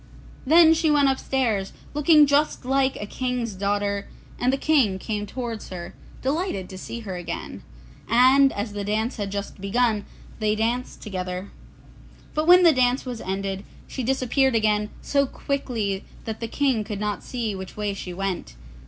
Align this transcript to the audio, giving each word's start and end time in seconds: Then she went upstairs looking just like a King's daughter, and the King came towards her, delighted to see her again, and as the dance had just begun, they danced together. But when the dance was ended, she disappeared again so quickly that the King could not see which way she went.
Then 0.47 0.73
she 0.73 0.89
went 0.89 1.09
upstairs 1.09 1.73
looking 1.93 2.25
just 2.25 2.65
like 2.65 2.95
a 2.99 3.05
King's 3.05 3.53
daughter, 3.53 4.07
and 4.39 4.51
the 4.51 4.57
King 4.57 4.97
came 4.97 5.27
towards 5.27 5.69
her, 5.69 5.93
delighted 6.23 6.67
to 6.69 6.77
see 6.79 7.01
her 7.01 7.15
again, 7.17 7.61
and 8.09 8.51
as 8.53 8.73
the 8.73 8.83
dance 8.83 9.17
had 9.17 9.31
just 9.31 9.61
begun, 9.61 10.05
they 10.39 10.55
danced 10.55 11.03
together. 11.03 11.51
But 12.33 12.47
when 12.47 12.63
the 12.63 12.73
dance 12.73 13.05
was 13.05 13.21
ended, 13.21 13.63
she 13.87 14.01
disappeared 14.01 14.55
again 14.55 14.89
so 15.03 15.27
quickly 15.27 16.03
that 16.25 16.39
the 16.39 16.47
King 16.47 16.83
could 16.83 16.99
not 16.99 17.21
see 17.23 17.53
which 17.53 17.77
way 17.77 17.93
she 17.93 18.11
went. 18.11 18.55